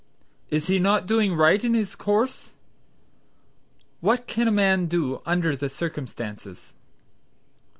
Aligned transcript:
"Is 0.49 0.65
he 0.65 0.79
not 0.79 1.05
doing 1.05 1.35
right 1.35 1.63
in 1.63 1.75
his 1.75 1.95
course?" 1.95 2.53
"What 3.99 4.25
can 4.25 4.47
a 4.47 4.51
man 4.51 4.87
do 4.87 5.21
under 5.27 5.55
the 5.55 5.69
circumstances?" 5.69 6.73